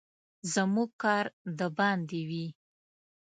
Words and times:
زموږ 0.53 0.89
کار 1.03 1.25
د 1.57 1.61
باندې 1.77 2.21
وي. 2.29 2.45